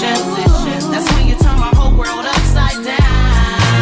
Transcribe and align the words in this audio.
that's 0.00 1.12
when 1.12 1.28
you 1.28 1.34
turn 1.36 1.58
my 1.58 1.72
whole 1.76 1.92
world 1.92 2.24
upside 2.24 2.80
down. 2.84 2.96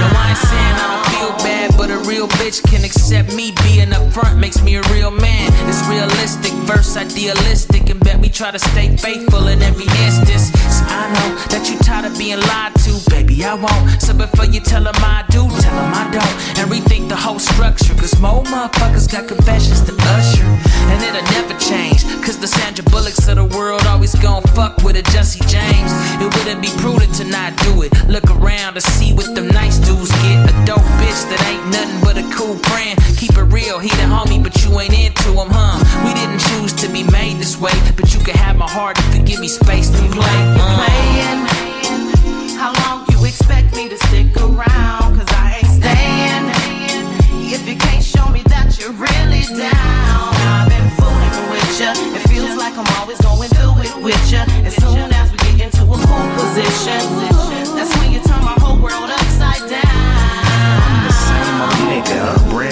No, 0.02 0.06
I 0.10 0.34
ain't 0.34 0.38
saying 0.50 0.74
I 0.74 0.86
don't 0.90 1.06
feel 1.14 1.32
bad, 1.44 1.76
but 1.76 1.90
a 1.90 1.98
real 2.08 2.28
bitch 2.42 2.62
can 2.68 2.84
accept 2.84 3.34
me 3.34 3.52
being 3.62 3.92
up 3.92 4.12
front 4.12 4.38
makes 4.38 4.60
me 4.62 4.76
a 4.76 4.82
real 4.92 5.10
man. 5.10 5.52
It's 5.68 5.86
realistic 5.86 6.52
versus 6.66 6.96
idealistic, 6.96 7.88
and 7.90 8.00
bet 8.00 8.18
we 8.18 8.28
try 8.28 8.50
to 8.50 8.58
stay 8.58 8.96
faithful 8.96 9.46
in 9.46 9.62
every 9.62 9.86
instance. 10.04 10.50
I 10.86 11.10
know 11.12 11.28
that 11.50 11.68
you 11.70 11.78
tired 11.78 12.06
of 12.06 12.18
being 12.18 12.40
lied 12.40 12.74
to, 12.86 12.92
baby. 13.10 13.44
I 13.44 13.54
won't. 13.54 14.02
So 14.02 14.14
before 14.14 14.46
you 14.46 14.60
tell 14.60 14.84
them 14.84 14.94
I 14.98 15.24
do, 15.30 15.48
tell 15.60 15.76
them 15.76 15.92
I 15.94 16.06
don't. 16.12 16.36
And 16.58 16.70
rethink 16.70 17.08
the 17.08 17.16
whole 17.16 17.38
structure, 17.38 17.94
cause 17.94 18.18
more 18.20 18.42
motherfuckers 18.44 19.10
got 19.10 19.28
confessions 19.28 19.82
to 19.82 19.94
usher. 20.18 20.44
And 20.90 21.02
it'll 21.02 21.26
never 21.32 21.54
change, 21.58 22.04
cause 22.24 22.38
the 22.38 22.48
Sandra 22.48 22.84
Bullocks 22.84 23.26
of 23.28 23.36
the 23.36 23.44
world 23.44 23.82
always 23.86 24.14
gon' 24.16 24.42
fuck 24.54 24.82
with 24.82 24.96
a 24.96 25.02
Jesse 25.10 25.40
James. 25.46 25.90
It 26.20 26.28
wouldn't 26.34 26.62
be 26.62 26.70
prudent 26.78 27.14
to 27.16 27.24
not 27.24 27.56
do 27.58 27.82
it. 27.82 27.92
Look 28.08 28.30
around 28.30 28.74
to 28.74 28.80
see 28.80 29.12
what 29.14 29.34
them 29.34 29.48
nice 29.48 29.78
dudes 29.78 30.10
get. 30.22 30.48
A 30.48 30.54
dope 30.64 30.88
bitch 31.00 31.22
that 31.30 31.40
ain't 31.48 31.64
nothing 31.72 32.00
but 32.02 32.16
a 32.18 32.26
cool 32.34 32.56
friend. 32.70 32.98
Keep 33.16 33.36
it 33.36 33.48
real, 33.50 33.78
he 33.78 33.88
the 33.90 34.06
homie, 34.06 34.42
but 34.42 34.54
you 34.64 34.78
ain't 34.80 34.96
into 34.96 35.32
him, 35.32 35.48
huh? 35.50 35.78
We 36.04 36.14
didn't 36.14 36.40
choose 36.40 36.72
to 36.82 36.88
be 36.88 37.02
made 37.10 37.38
this 37.38 37.56
way, 37.58 37.74
but 37.96 38.14
you 38.14 38.20
can 38.20 38.34
have 38.34 38.56
my 38.56 38.68
heart 38.68 38.98
if 38.98 39.16
you 39.16 39.22
give 39.22 39.40
me 39.40 39.48
space 39.48 39.90
to 39.90 40.02
play. 40.10 40.67
Playing. 40.76 41.40
How 42.56 42.72
long 42.82 43.06
you 43.10 43.24
expect 43.24 43.74
me 43.74 43.88
to 43.88 43.96
stick 44.06 44.26
I 44.36 45.58
ain't 45.58 45.72
staying. 45.78 46.46
If 47.52 47.66
you 47.68 47.76
can't 47.76 48.04
show 48.04 48.28
me 48.28 48.42
that 48.48 48.78
you're 48.78 48.92
really 48.92 49.44
down, 49.56 50.34
I've 50.52 50.68
been 50.68 50.88
fooling 50.98 51.50
with 51.50 51.80
ya. 51.80 51.92
It 52.16 52.28
feels 52.28 52.56
like 52.56 52.76
I'm 52.76 52.88
always 53.00 53.20
going 53.20 53.48
through 53.50 53.82
it 53.82 54.02
with 54.02 54.32
ya. 54.32 54.44
As 54.64 54.74
soon 54.76 55.12
as 55.12 55.30
we 55.30 55.38
get 55.56 55.60
into 55.72 55.84
a 55.84 55.96
cool 55.96 56.28
position, 56.36 57.37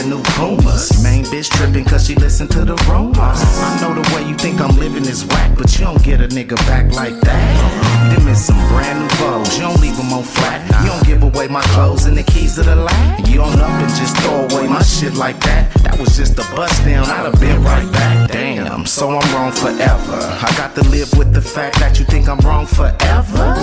new 0.08 0.22
Pumas. 0.36 1.02
Main 1.02 1.24
bitch 1.24 1.50
tripping 1.50 1.84
cause 1.84 2.06
she 2.06 2.14
listen 2.14 2.46
to 2.48 2.64
the 2.64 2.76
rumors. 2.88 3.40
I 3.42 3.78
know 3.80 3.94
the 3.94 4.14
way 4.14 4.28
you 4.28 4.34
think 4.36 4.60
I'm 4.60 4.76
living 4.76 5.04
is 5.04 5.24
whack, 5.26 5.56
but 5.56 5.72
you 5.78 5.84
don't 5.84 6.02
get 6.02 6.20
a 6.20 6.28
nigga 6.28 6.56
back 6.66 6.92
like 6.92 7.18
that. 7.20 8.14
Them 8.14 8.28
is 8.28 8.44
some 8.44 8.58
brand 8.68 9.00
new 9.00 9.08
clothes, 9.16 9.56
you 9.56 9.62
don't 9.62 9.80
leave 9.80 9.96
them 9.96 10.12
on 10.12 10.22
flat. 10.22 10.62
You 10.82 10.90
don't 10.90 11.06
give 11.06 11.22
away 11.22 11.48
my 11.48 11.62
clothes 11.74 12.06
and 12.06 12.16
the 12.16 12.22
keys 12.22 12.54
to 12.56 12.62
the 12.62 12.76
lab. 12.76 13.26
You 13.26 13.38
don't 13.38 13.58
up 13.58 13.68
and 13.68 13.88
just 13.94 14.16
throw 14.18 14.46
away 14.46 14.68
my 14.68 14.82
shit 14.82 15.14
like 15.14 15.38
that. 15.40 15.72
That 15.82 15.98
was 15.98 16.16
just 16.16 16.34
a 16.38 16.44
bust 16.54 16.84
down, 16.84 17.06
I'd 17.06 17.26
have 17.26 17.40
been 17.40 17.62
right 17.64 17.90
back. 17.92 18.30
Damn, 18.30 18.86
so 18.86 19.10
I'm 19.10 19.34
wrong 19.34 19.52
forever. 19.52 20.18
I 20.42 20.52
got 20.56 20.74
to 20.76 20.82
live 20.88 21.12
with 21.18 21.32
the 21.32 21.42
fact 21.42 21.78
that 21.80 21.98
you 21.98 22.04
think 22.04 22.28
I'm 22.28 22.38
wrong 22.40 22.66
forever. 22.66 23.56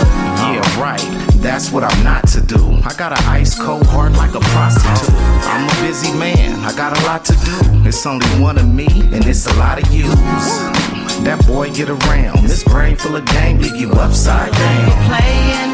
Yeah, 0.43 0.81
right, 0.81 1.03
that's 1.41 1.71
what 1.71 1.83
I'm 1.83 2.03
not 2.03 2.27
to 2.29 2.41
do. 2.41 2.79
I 2.83 2.93
got 2.97 3.11
an 3.11 3.23
ice 3.25 3.57
cold 3.57 3.85
heart 3.87 4.13
like 4.13 4.35
a 4.35 4.39
prostitute. 4.39 5.15
I'm 5.45 5.69
a 5.69 5.81
busy 5.81 6.11
man, 6.17 6.32
I 6.65 6.73
got 6.75 6.97
a 6.97 7.03
lot 7.05 7.25
to 7.25 7.33
do. 7.33 7.87
It's 7.87 8.05
only 8.05 8.27
one 8.41 8.57
of 8.57 8.67
me, 8.67 8.87
and 8.87 9.25
it's 9.25 9.45
a 9.47 9.53
lot 9.55 9.81
of 9.81 9.93
yous. 9.93 10.13
That 11.23 11.43
boy 11.45 11.71
get 11.71 11.89
around, 11.89 12.43
this 12.47 12.63
brain 12.63 12.95
full 12.95 13.15
of 13.15 13.25
game, 13.25 13.59
leave 13.59 13.75
you 13.75 13.91
upside 13.91 14.51
down. 14.51 15.07
playing. 15.07 15.72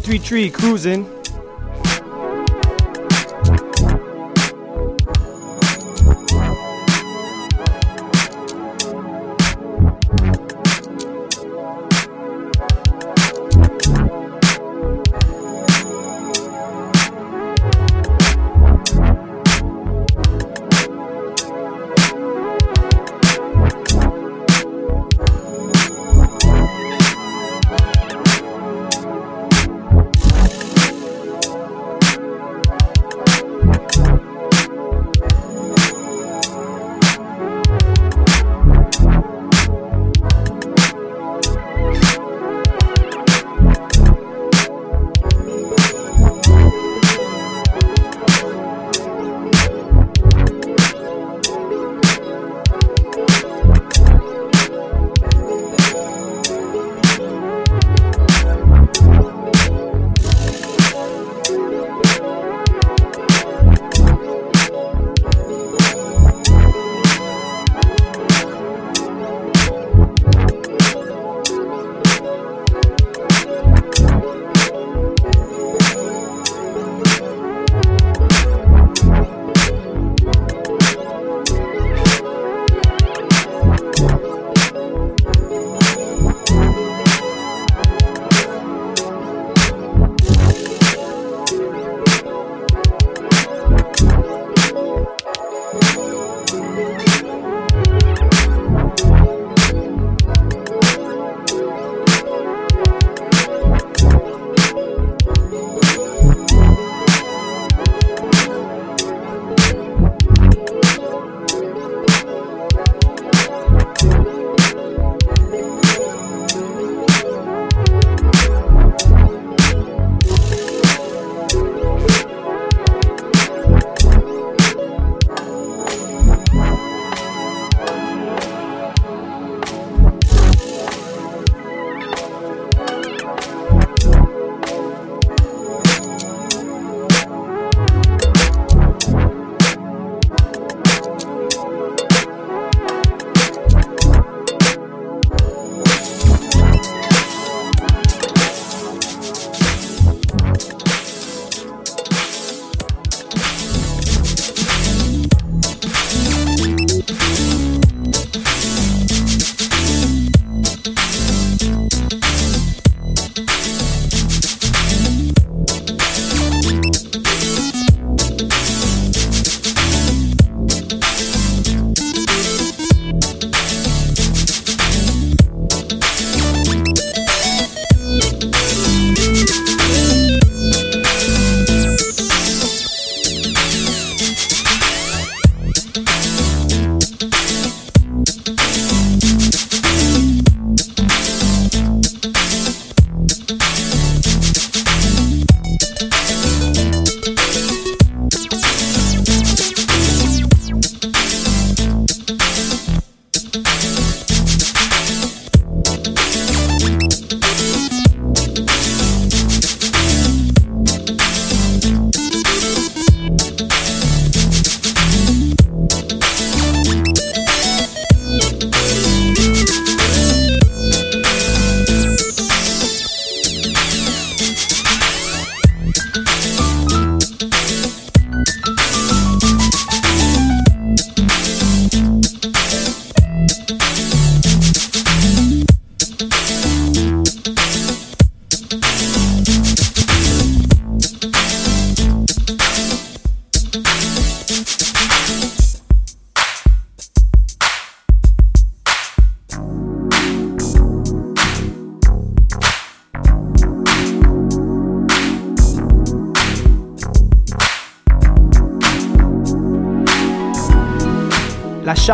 L33 0.00 0.50
cruising. 0.50 1.19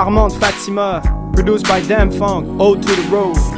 Charmante 0.06 0.38
Fatima, 0.38 1.02
produced 1.32 1.66
by 1.66 1.80
Dam-Funk, 1.80 2.60
Ode 2.60 2.80
to 2.80 2.94
the 2.94 3.08
Road. 3.10 3.55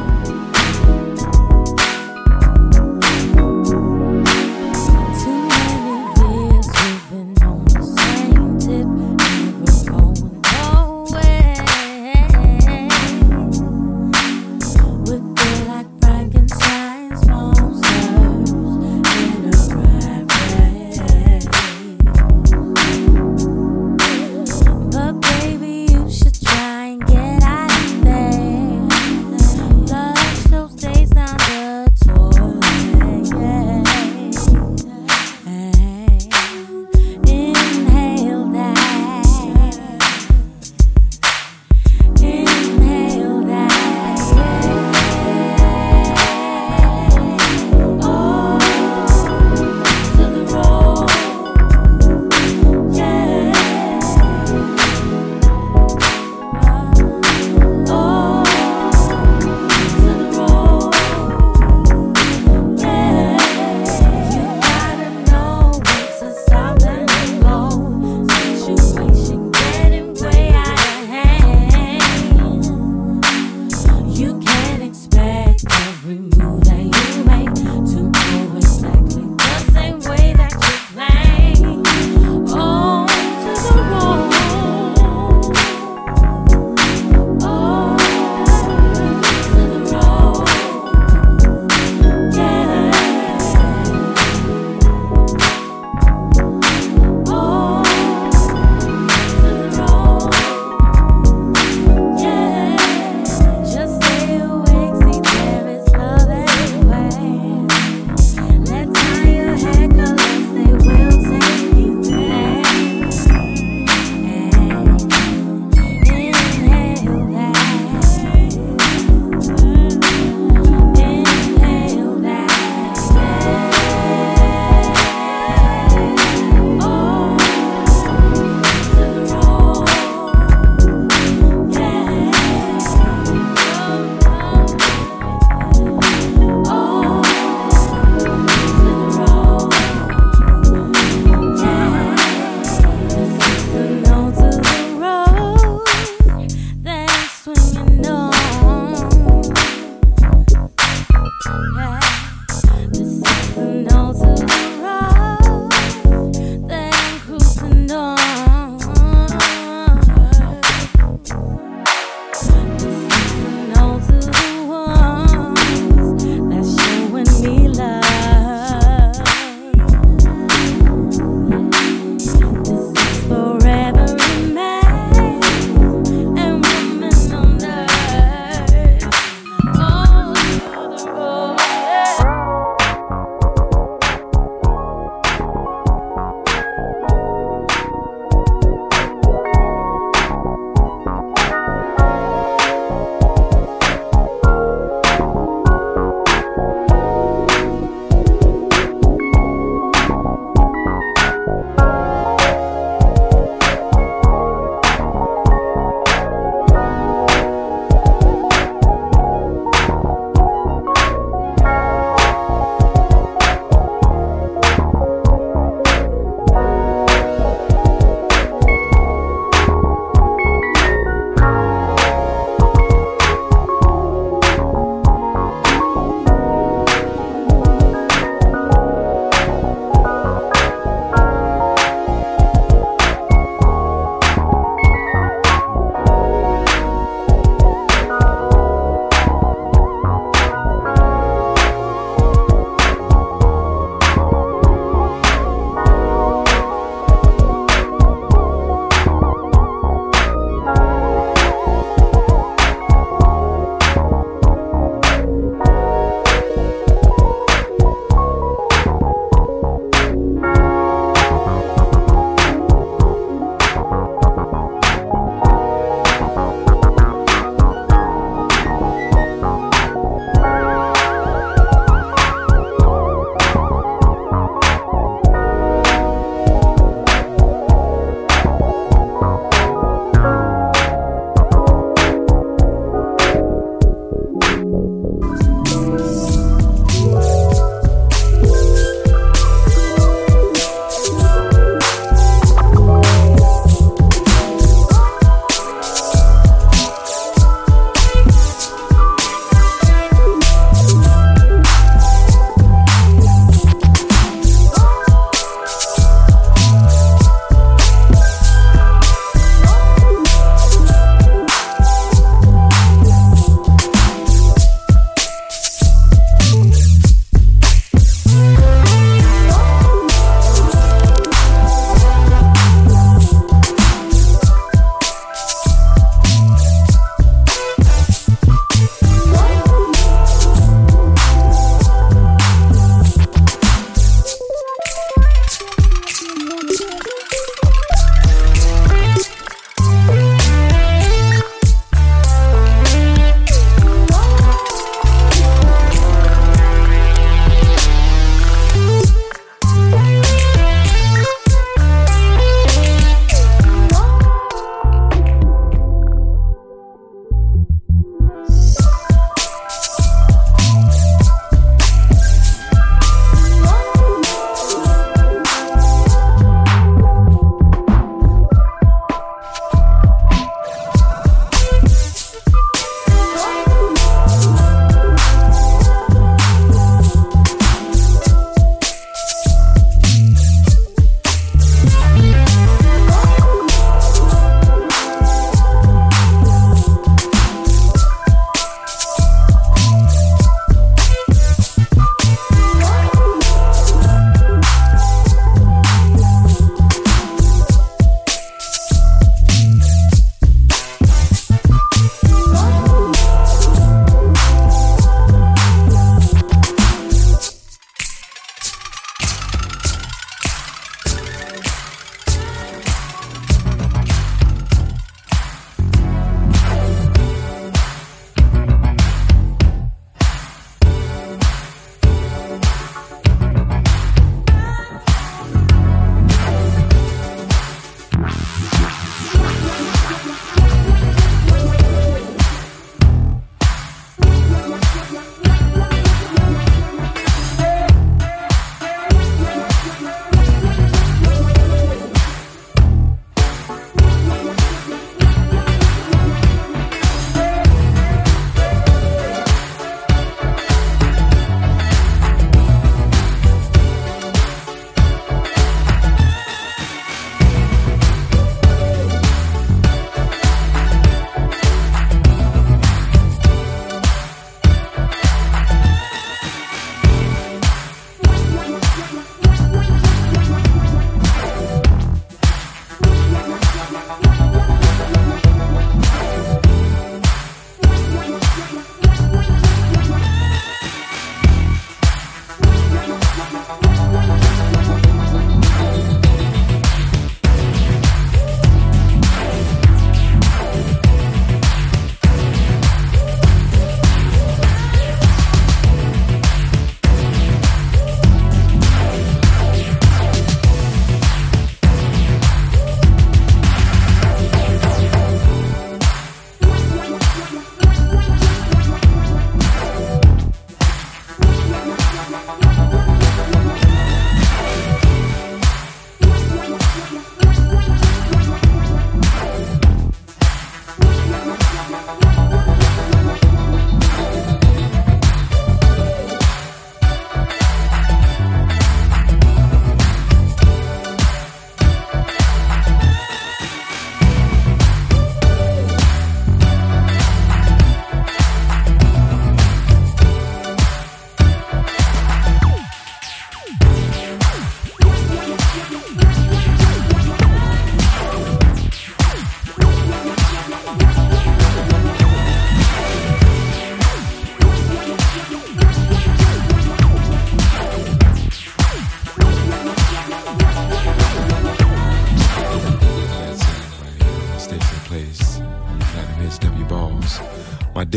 Yeah. 151.48 151.97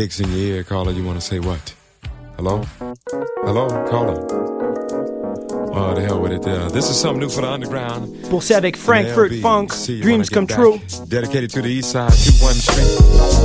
Dicks 0.02 0.18
in 0.18 0.28
your 0.30 0.56
ear, 0.56 0.64
caller, 0.64 0.90
you 0.90 1.04
want 1.04 1.20
to 1.20 1.24
say 1.24 1.38
what? 1.38 1.74
Hello? 2.34 2.60
Hello, 3.44 3.68
caller. 3.88 4.18
Oh, 5.74 5.94
the 5.94 6.02
hell 6.02 6.20
with 6.20 6.32
it. 6.32 6.44
Uh, 6.44 6.68
this 6.70 6.90
is 6.90 7.00
something 7.00 7.20
new 7.20 7.28
for 7.28 7.42
the 7.42 7.48
underground. 7.48 8.12
Poursuit 8.24 8.56
avec 8.56 8.76
Frankfurt 8.76 9.30
LB. 9.30 9.42
Funk, 9.42 9.70
Dreams 10.02 10.28
Come 10.28 10.46
get 10.46 10.56
True. 10.56 10.80
Dedicated 11.06 11.50
to 11.50 11.62
the 11.62 11.68
east 11.68 11.92
side, 11.92 12.10
21 12.10 12.54
Street. 12.54 13.41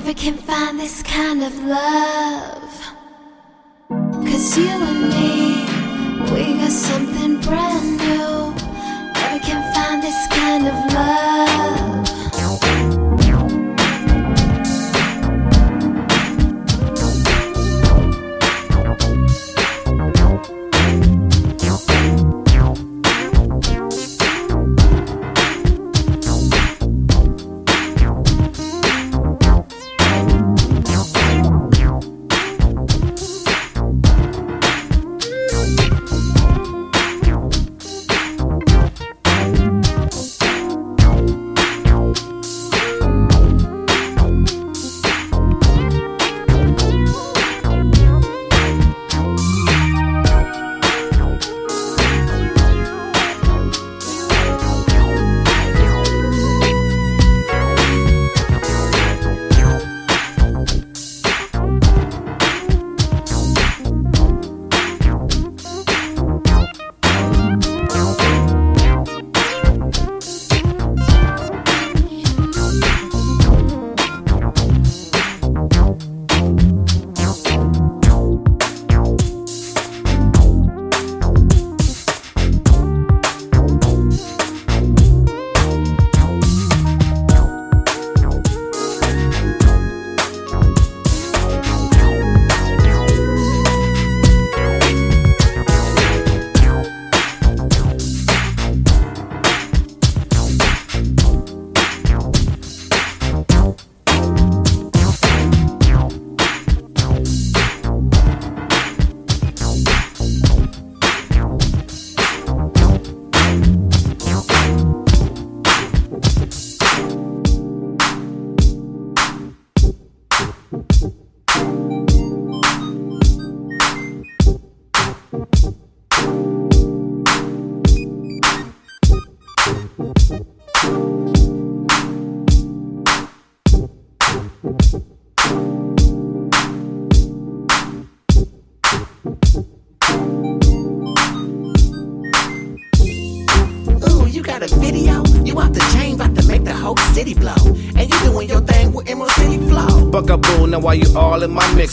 never 0.00 0.14
can 0.14 0.36
find 0.38 0.80
this 0.80 1.02
kind 1.02 1.42
of 1.42 1.54
love. 1.64 2.72
Cause 3.90 4.56
you 4.56 4.66
and 4.66 5.10
me, 5.10 5.66
we 6.32 6.54
got 6.58 6.72
something 6.72 7.38
brand 7.42 7.98
new. 7.98 8.54
Never 9.14 9.38
can 9.44 9.60
find 9.74 10.02
this 10.02 10.26
kind 10.28 10.66
of 10.68 10.94
love. 10.94 12.89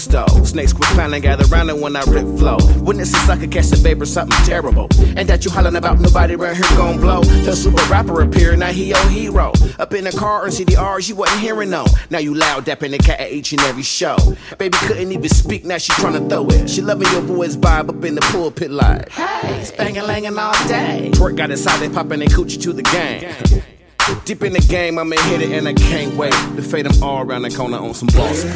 Though? 0.07 0.25
Snakes 0.43 0.73
quit 0.73 0.89
clowning, 0.89 1.21
gather 1.21 1.45
round 1.45 1.69
and 1.69 1.81
when 1.81 1.95
I 1.95 2.03
rip 2.03 2.25
flow. 2.37 2.57
Witnesses 2.79 3.29
I 3.29 3.37
could 3.37 3.51
catch 3.51 3.67
the 3.67 3.79
babe 3.83 4.01
or 4.01 4.05
something 4.05 4.37
terrible. 4.45 4.87
And 5.15 5.27
that 5.29 5.45
you 5.45 5.51
hollering 5.51 5.75
about 5.75 5.99
nobody 5.99 6.35
around 6.35 6.55
here 6.55 6.77
gon' 6.77 6.99
blow. 6.99 7.21
The 7.21 7.55
super 7.55 7.83
rapper 7.91 8.21
appear, 8.21 8.55
now 8.55 8.67
he 8.67 8.89
your 8.89 9.09
hero. 9.09 9.51
Up 9.79 9.93
in 9.93 10.05
the 10.05 10.11
car 10.11 10.45
and 10.45 10.53
CDRs 10.53 11.09
you 11.09 11.15
wasn't 11.15 11.39
hearing 11.41 11.69
no. 11.69 11.85
Now 12.09 12.19
you 12.19 12.33
loud 12.33 12.65
dapping 12.65 12.91
the 12.91 12.97
cat 12.97 13.19
at 13.19 13.31
each 13.31 13.51
and 13.51 13.61
every 13.61 13.83
show. 13.83 14.17
Baby 14.57 14.77
couldn't 14.79 15.11
even 15.11 15.29
speak, 15.29 15.65
now 15.65 15.77
she 15.77 15.91
tryna 15.93 16.29
throw 16.29 16.47
it. 16.49 16.69
She 16.69 16.81
loving 16.81 17.11
your 17.11 17.21
boy's 17.21 17.57
vibe 17.57 17.89
up 17.89 18.03
in 18.03 18.15
the 18.15 18.21
pulpit 18.21 18.71
like. 18.71 19.09
Hey, 19.09 19.63
spangin' 19.63 20.07
langin' 20.07 20.37
all 20.37 20.53
day. 20.67 21.11
Twerk 21.13 21.37
got 21.37 21.51
inside, 21.51 21.79
they 21.79 21.89
poppin' 21.89 22.21
and 22.21 22.31
coochie 22.31 22.61
to 22.61 22.73
the 22.73 22.83
game. 22.83 23.63
Deep 24.25 24.43
in 24.43 24.53
the 24.53 24.59
game, 24.59 24.97
I'ma 24.97 25.15
hit 25.23 25.41
it 25.41 25.51
and 25.51 25.67
I 25.67 25.73
can't 25.73 26.15
wait 26.15 26.31
to 26.31 26.61
fade 26.61 26.85
them 26.85 27.03
all 27.03 27.21
around 27.21 27.41
the 27.41 27.49
corner 27.49 27.77
on 27.77 27.93
some 27.93 28.07
boss 28.07 28.43
pay. 28.43 28.51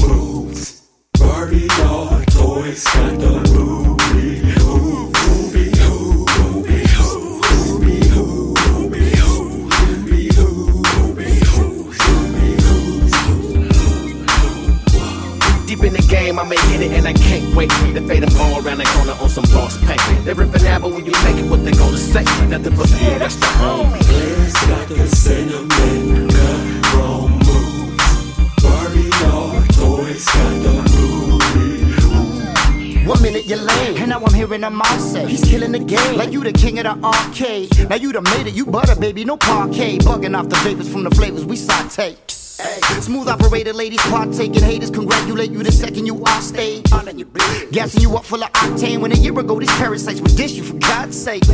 moves. 0.00 0.88
Barbie 1.18 1.68
doll 1.68 2.22
toys 2.26 2.84
got 2.84 3.18
the 3.18 3.54
ruby 3.54 3.89
game, 16.10 16.38
I'ma 16.38 16.56
hit 16.68 16.82
it 16.82 16.92
and 16.92 17.06
I 17.06 17.12
can't 17.12 17.54
wait 17.54 17.70
to 17.70 18.00
fade 18.06 18.22
them 18.24 18.40
all 18.40 18.60
around 18.60 18.78
the 18.78 18.84
corner 18.84 19.12
on 19.22 19.28
some 19.28 19.44
boss 19.44 19.78
pay. 19.86 19.96
They 20.24 20.34
rippin' 20.34 20.66
apple 20.66 20.90
when 20.90 21.06
you 21.06 21.12
make 21.24 21.36
it, 21.36 21.48
what 21.48 21.64
they 21.64 21.70
gonna 21.70 21.96
say? 21.96 22.24
Nothing 22.48 22.76
but 22.76 22.90
yeah, 23.00 23.18
that's 23.18 23.36
the 23.36 23.46
homie. 23.46 24.00
Players 24.02 24.52
got 24.52 24.88
the 24.88 25.08
cinnamon 25.08 26.28
cut 26.28 26.94
wrong. 26.94 27.38
Barbie 28.62 29.10
doll 29.22 29.62
toys 29.78 30.24
got 30.26 30.84
the. 30.90 31.20
One 33.06 33.22
minute 33.22 33.46
you're 33.46 33.58
lame, 33.58 33.96
and 33.96 34.10
now 34.10 34.20
I'm 34.24 34.34
hearing 34.34 34.60
them 34.60 34.80
all 34.80 34.98
say 34.98 35.26
he's 35.26 35.42
killing 35.42 35.72
the 35.72 35.80
game. 35.80 36.16
Like 36.16 36.32
you 36.32 36.44
the 36.44 36.52
king 36.52 36.78
of 36.78 36.84
the 36.84 37.06
arcade. 37.06 37.88
Now 37.88 37.96
you 37.96 38.12
done 38.12 38.22
made 38.24 38.46
it, 38.46 38.54
you 38.54 38.66
butter 38.66 38.94
baby, 38.94 39.24
no 39.24 39.36
parquet. 39.36 39.98
Bugging 39.98 40.38
off 40.38 40.48
the 40.48 40.56
vapors 40.56 40.88
from 40.88 41.02
the 41.04 41.10
flavors 41.10 41.44
we 41.44 41.56
saute. 41.56 42.16
Smooth 43.00 43.28
operator 43.28 43.72
ladies 43.72 44.00
partaking, 44.02 44.62
haters 44.62 44.90
congratulate 44.90 45.50
you 45.50 45.62
the 45.62 45.72
second 45.72 46.06
you 46.06 46.22
off 46.24 46.42
stage. 46.42 46.84
Gassing 47.72 48.02
you 48.02 48.16
up 48.16 48.24
full 48.24 48.42
of 48.42 48.52
octane 48.52 49.00
when 49.00 49.12
a 49.12 49.16
year 49.16 49.38
ago 49.38 49.58
these 49.58 49.70
parasites 49.72 50.20
would 50.20 50.36
dish 50.36 50.52
you 50.52 50.62
for 50.62 50.76
God's 50.78 51.20
sake. 51.20 51.44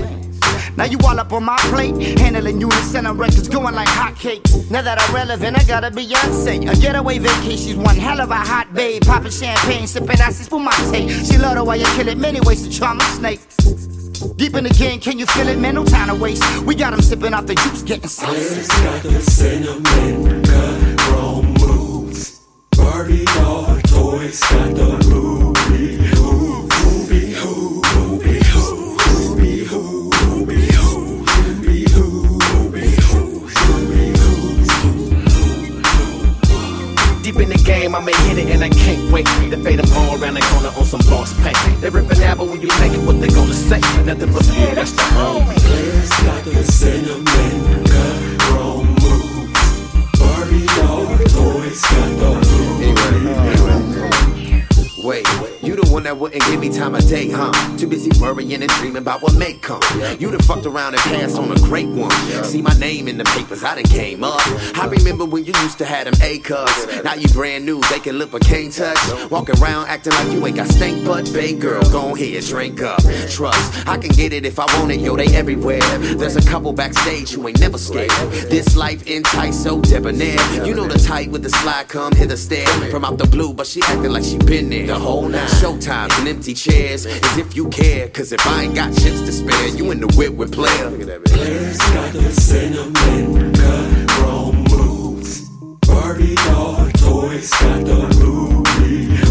Now 0.76 0.84
you 0.84 0.98
all 1.04 1.18
up 1.18 1.32
on 1.32 1.44
my 1.44 1.56
plate, 1.70 2.18
handling 2.18 2.60
unison 2.60 3.06
on 3.06 3.16
records 3.16 3.48
going 3.48 3.74
like 3.74 3.88
hotcakes. 3.88 4.70
Now 4.70 4.82
that 4.82 5.00
I'm 5.00 5.14
relevant, 5.14 5.58
I 5.58 5.64
got 5.64 5.84
a 5.84 5.90
Beyonce. 5.90 6.70
A 6.70 6.80
getaway 6.80 7.18
vacation, 7.18 7.82
one 7.82 7.96
hell 7.96 8.20
of 8.20 8.30
a 8.30 8.36
hot 8.36 8.74
babe. 8.74 9.02
Popping 9.02 9.30
champagne, 9.30 9.86
sipping 9.86 10.20
Asti 10.20 10.44
spumante. 10.44 11.08
She 11.24 11.38
love 11.38 11.54
the 11.54 11.64
way 11.64 11.78
you 11.78 11.86
kill 11.96 12.08
it, 12.08 12.18
many 12.18 12.40
ways 12.40 12.62
to 12.66 12.70
charm 12.70 13.00
a 13.00 13.04
snake. 13.04 13.40
Deep 14.36 14.54
in 14.54 14.64
the 14.64 14.74
game, 14.78 15.00
can 15.00 15.18
you 15.18 15.26
feel 15.26 15.48
it, 15.48 15.58
man? 15.58 15.76
No 15.76 15.84
time 15.84 16.08
to 16.08 16.14
waste. 16.14 16.42
We 16.62 16.74
got 16.74 16.90
them 16.90 17.00
sipping 17.00 17.32
off 17.32 17.46
the 17.46 17.54
juice, 17.54 17.82
getting 17.82 18.08
saucy. 18.08 18.66
Barbie 23.06 23.24
doll 23.24 23.80
toys 23.82 24.40
got 24.40 24.74
the 24.74 24.98
ruby. 25.06 25.96
Deep 37.22 37.36
in 37.36 37.48
the 37.48 37.62
game, 37.64 37.94
I'ma 37.94 38.06
hit 38.06 38.38
it 38.38 38.48
and 38.48 38.64
I 38.64 38.70
can't 38.70 39.12
wait 39.12 39.26
to 39.26 39.56
fade 39.62 39.78
them 39.78 39.86
all 39.96 40.20
around 40.20 40.34
the 40.34 40.40
corner 40.40 40.70
on 40.76 40.84
some 40.84 41.00
boss 41.08 41.32
pay. 41.42 41.52
They 41.80 41.90
rippin' 41.90 42.20
apple 42.22 42.46
when 42.46 42.60
you 42.60 42.68
make 42.80 42.92
it, 42.92 43.06
what 43.06 43.20
they 43.20 43.28
gonna 43.28 43.54
say? 43.54 43.78
Nothing 44.02 44.32
but 44.32 44.44
yeah, 44.46 44.74
that's 44.74 44.90
the 44.90 45.02
homie. 45.14 45.56
Players 45.58 46.10
got 46.10 46.44
the 46.44 46.64
cinnamon 46.64 47.84
cut 47.84 48.50
wrong 48.50 48.86
moves. 48.98 50.18
Barbie 50.18 50.66
doll 50.66 51.06
toys 51.18 51.82
got 51.82 52.42
the 52.42 52.55
You 55.06 55.76
the 55.76 55.88
one 55.92 56.02
that 56.02 56.16
wouldn't 56.16 56.42
give 56.46 56.58
me 56.58 56.68
time 56.68 56.96
of 56.96 57.08
day, 57.08 57.30
huh? 57.30 57.52
Too 57.78 57.86
busy 57.86 58.10
worrying 58.20 58.60
and 58.60 58.68
dreaming 58.72 59.02
about 59.02 59.22
what 59.22 59.36
may 59.36 59.52
come. 59.54 59.80
You 60.18 60.32
done 60.32 60.40
fucked 60.40 60.66
around 60.66 60.94
and 60.94 61.02
passed 61.02 61.38
on 61.38 61.52
a 61.52 61.54
great 61.60 61.86
one. 61.86 62.10
See 62.42 62.60
my 62.60 62.76
name 62.80 63.06
in 63.06 63.16
the 63.16 63.22
papers, 63.24 63.62
I 63.62 63.76
done 63.76 63.84
came 63.84 64.24
up. 64.24 64.40
I 64.76 64.88
remember 64.90 65.24
when 65.24 65.44
you 65.44 65.52
used 65.62 65.78
to 65.78 65.84
have 65.84 66.06
them 66.06 66.14
A 66.22 66.40
cups. 66.40 67.04
Now 67.04 67.14
you 67.14 67.28
brand 67.28 67.64
new, 67.64 67.80
they 67.82 68.00
can 68.00 68.18
lip 68.18 68.30
but 68.32 68.42
can't 68.42 68.72
touch. 68.72 68.98
Walk 69.30 69.48
around 69.50 69.86
acting 69.86 70.12
like 70.12 70.32
you 70.32 70.44
ain't 70.44 70.56
got 70.56 70.66
stink 70.66 71.04
butt, 71.04 71.32
babe 71.32 71.60
girl. 71.60 71.82
Go 71.92 72.16
ahead, 72.16 72.42
drink 72.42 72.82
up. 72.82 73.00
Trust, 73.30 73.86
I 73.86 73.98
can 73.98 74.10
get 74.10 74.32
it 74.32 74.44
if 74.44 74.58
I 74.58 74.66
want 74.76 74.90
it, 74.90 74.98
yo, 74.98 75.16
they 75.16 75.28
everywhere. 75.36 75.80
There's 76.16 76.34
a 76.34 76.42
couple 76.42 76.72
backstage 76.72 77.30
who 77.30 77.46
ain't 77.46 77.60
never 77.60 77.78
scared. 77.78 78.10
This 78.50 78.74
life 78.76 79.06
entice 79.06 79.62
so 79.62 79.80
debonair. 79.80 80.40
You 80.66 80.74
know 80.74 80.88
the 80.88 80.98
type 80.98 81.28
with 81.28 81.44
the 81.44 81.50
slide 81.50 81.86
come 81.86 82.12
hither 82.12 82.36
stare 82.36 82.66
from 82.90 83.04
out 83.04 83.18
the 83.18 83.26
blue, 83.28 83.54
but 83.54 83.68
she 83.68 83.80
acting 83.82 84.10
like 84.10 84.24
she 84.24 84.38
been 84.38 84.68
there 84.68 84.95
the 84.96 85.04
whole 85.04 85.28
night. 85.28 85.48
Showtime 85.60 86.10
and 86.18 86.28
empty 86.28 86.54
chairs, 86.54 87.06
as 87.06 87.38
if 87.38 87.54
you 87.56 87.68
care. 87.68 88.08
Cause 88.08 88.32
if 88.32 88.46
I 88.46 88.64
ain't 88.64 88.74
got 88.74 88.88
chips 88.96 89.20
to 89.20 89.32
spare, 89.32 89.68
you 89.68 89.90
in 89.90 90.00
the 90.00 90.08
whip 90.16 90.32
with 90.32 90.52
player. 90.52 90.90
Players 90.90 91.78
got 91.78 92.12
the 92.12 92.32
cinnamon 92.32 93.52
cut 93.54 94.18
wrong 94.20 94.64
moves. 94.70 95.48
Barbie 95.86 96.34
doll 96.34 96.88
toys 96.92 97.50
got 97.50 97.84
the 97.84 98.00
ruby 98.20 99.25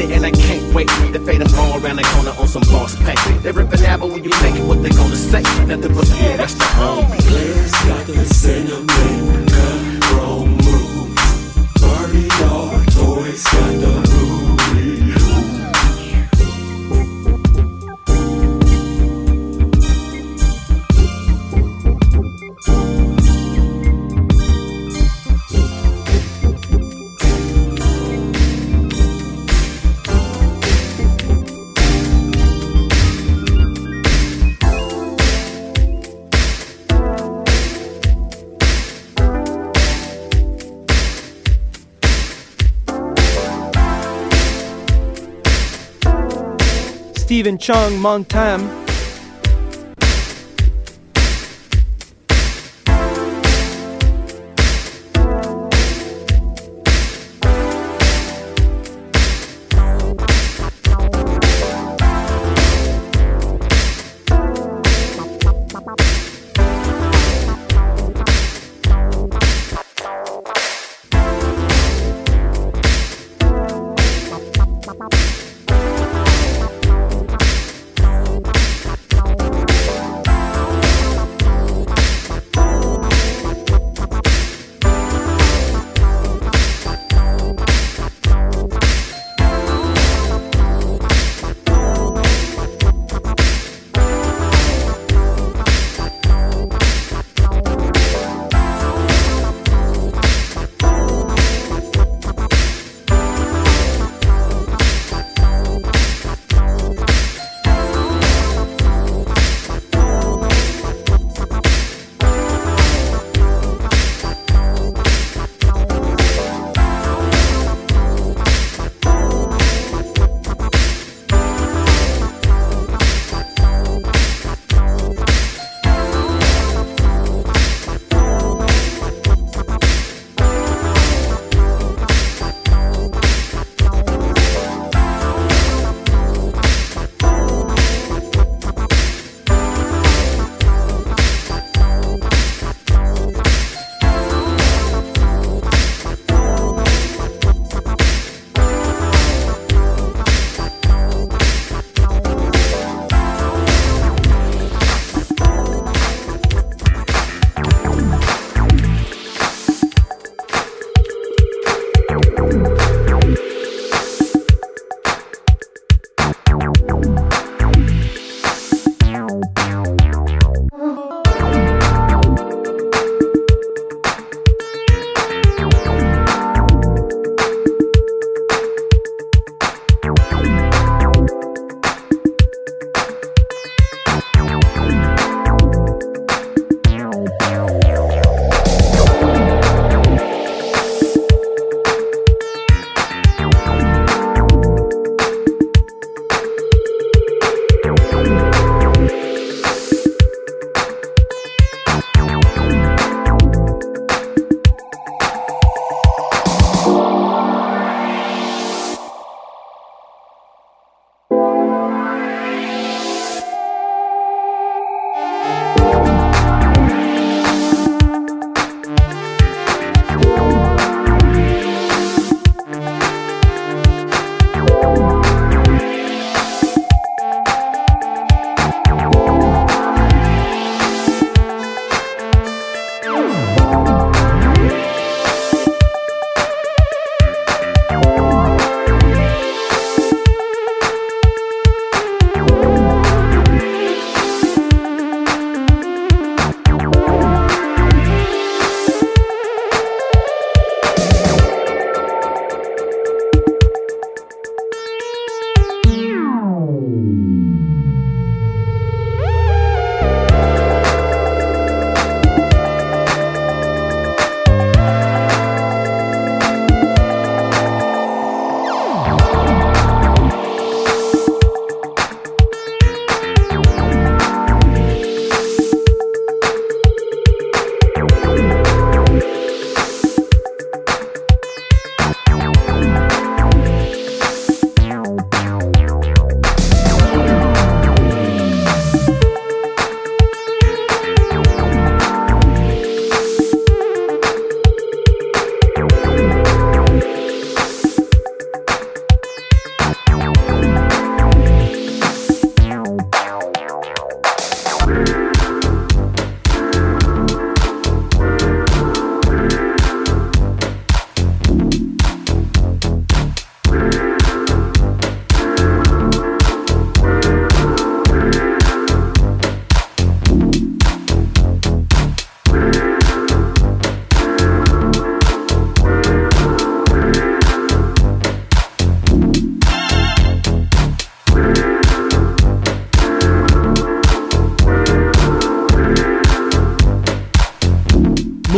it 0.00 0.10
and 0.10 0.24
I 0.24 0.30
can't 0.30 0.74
wait 0.74 0.88
to 0.88 1.18
fade 1.20 1.40
them 1.40 1.54
all 1.58 1.82
around 1.82 1.96
the 1.96 2.04
corner 2.14 2.30
on 2.38 2.48
some 2.48 2.62
boss 2.62 2.96
pay. 2.96 3.14
They 3.42 3.52
rippin' 3.52 3.84
apple 3.84 4.08
when 4.08 4.24
you 4.24 4.30
make 4.42 4.56
it, 4.56 4.64
what 4.64 4.82
they 4.82 4.90
gonna 4.90 5.16
say? 5.16 5.42
Nothing 5.66 5.94
but 5.94 6.08
yeah, 6.08 6.36
that's 6.36 6.54
the 6.54 6.64
homie. 6.64 7.20
Players 7.20 7.72
got 7.88 8.06
the 8.06 8.14
wrong 10.14 10.50
moves. 10.64 11.80
Barbie 11.80 12.28
doll 12.40 12.84
toys 12.86 13.44
got 13.44 13.80
the 13.80 14.08
ruby 14.12 14.47
Chung 47.58 48.00
Montam. 48.00 48.87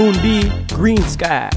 Moon 0.01 0.14
B, 0.22 0.51
Green 0.72 1.03
Sky. 1.03 1.51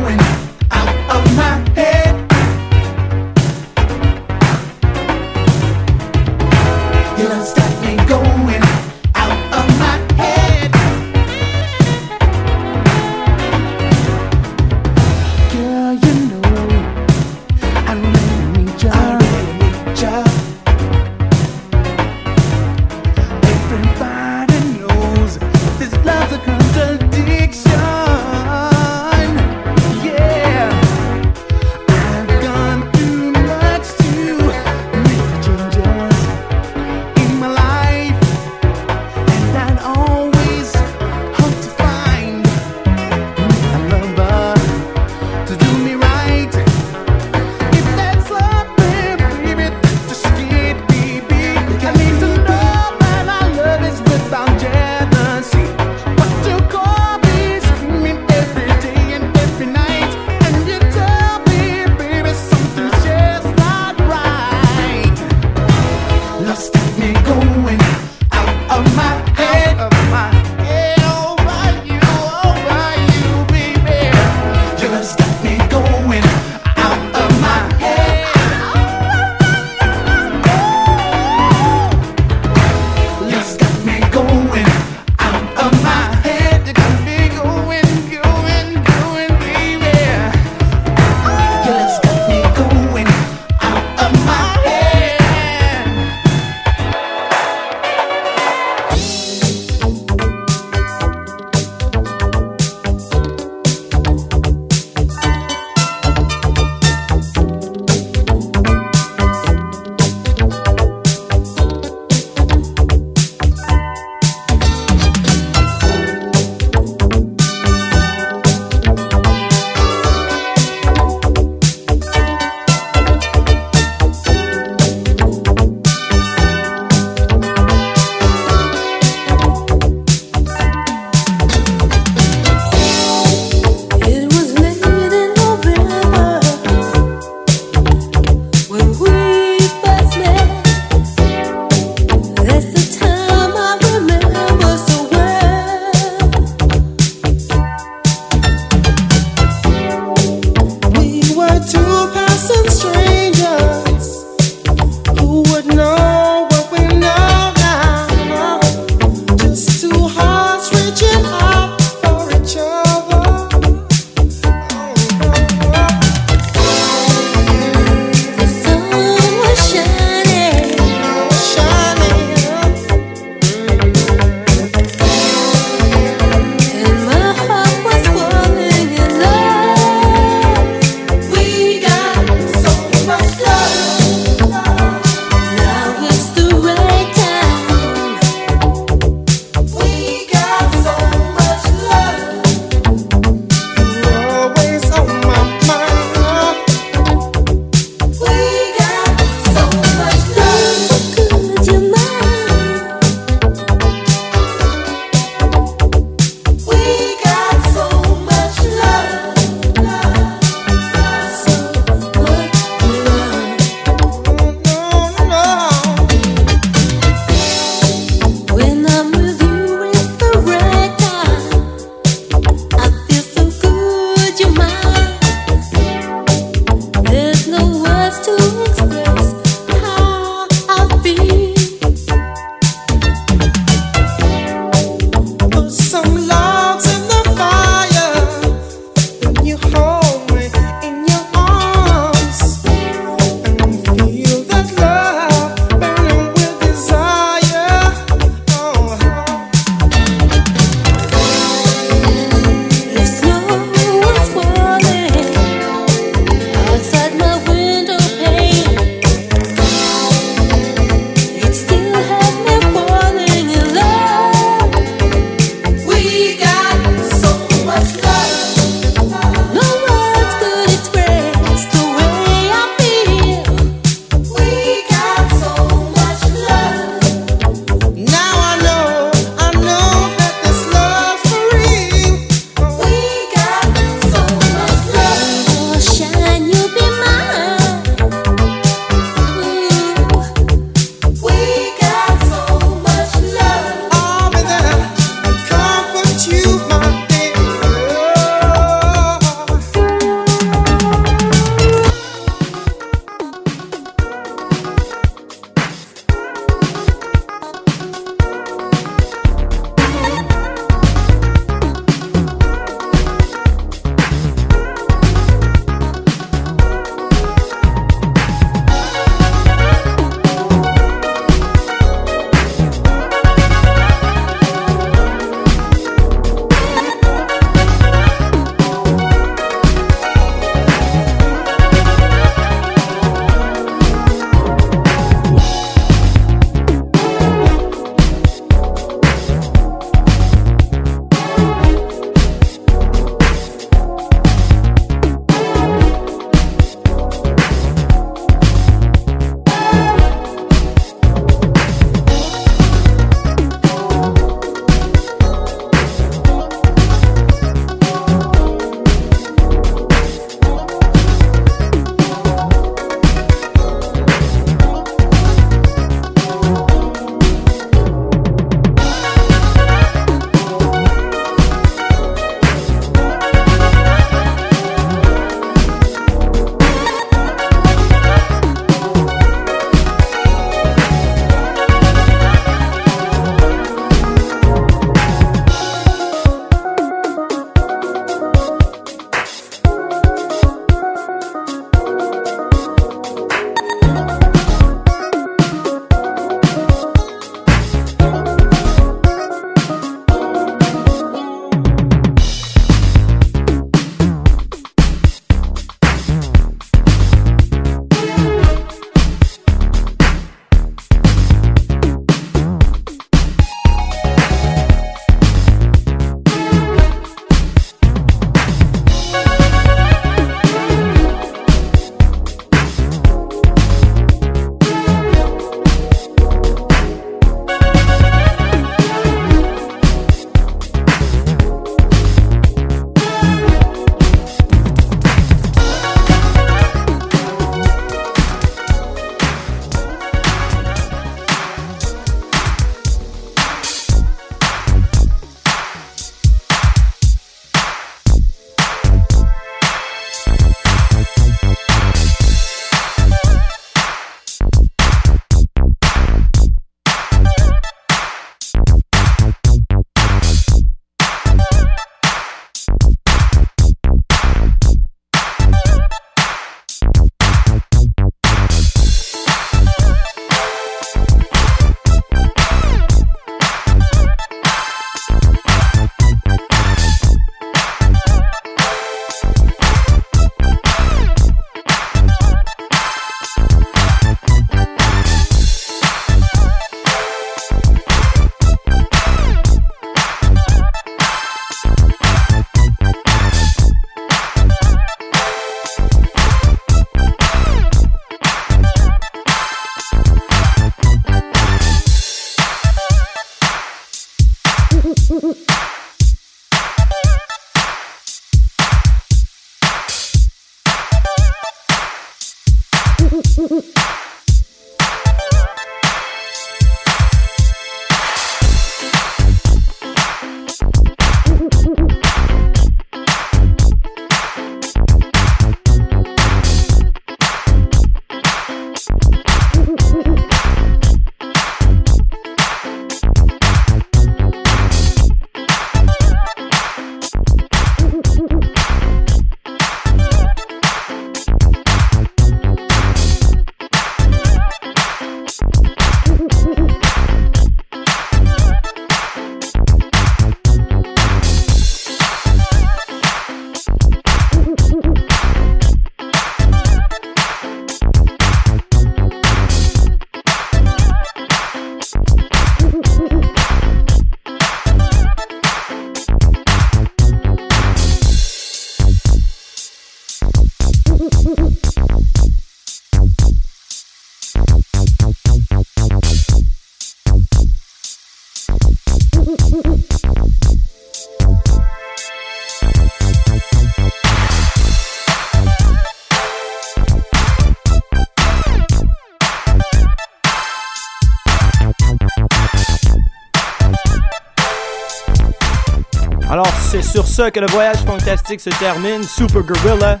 Ça 597.16 597.30
que 597.30 597.40
le 597.40 597.46
voyage 597.46 597.78
fantastique 597.78 598.40
se 598.40 598.50
termine. 598.50 599.02
Super 599.02 599.42
Gorilla, 599.42 600.00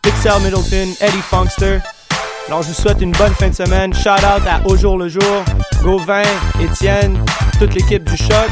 Pixel 0.00 0.40
Middleton, 0.44 0.94
Eddie 1.00 1.20
Funkster. 1.22 1.80
Alors, 2.46 2.62
je 2.62 2.68
vous 2.68 2.74
souhaite 2.74 3.00
une 3.00 3.10
bonne 3.10 3.34
fin 3.34 3.48
de 3.48 3.54
semaine. 3.54 3.92
Shout 3.92 4.10
out 4.10 4.46
à 4.46 4.64
Au 4.64 4.76
jour 4.76 4.96
le 4.96 5.08
jour, 5.08 5.44
Gauvin, 5.82 6.22
Étienne, 6.60 7.18
toute 7.58 7.74
l'équipe 7.74 8.04
du 8.04 8.16
choc. 8.16 8.50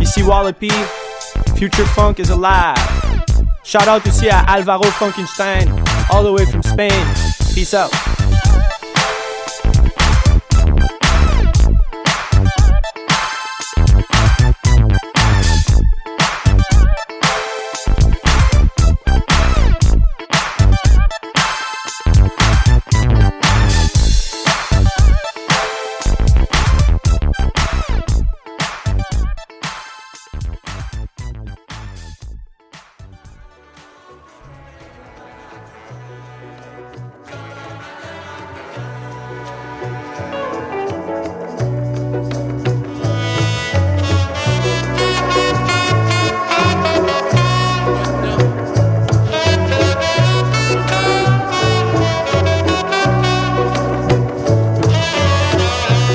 Ici 0.00 0.22
Wallopy, 0.22 0.70
Future 1.56 1.86
Funk 1.88 2.14
is 2.18 2.30
alive. 2.30 2.76
Shout 3.64 3.88
out 3.88 4.06
aussi 4.06 4.28
à 4.28 4.44
Alvaro 4.46 4.84
Funkenstein, 4.84 5.74
all 6.10 6.22
the 6.22 6.30
way 6.30 6.46
from 6.46 6.62
Spain. 6.62 6.92
Peace 7.56 7.74
out. 7.74 8.13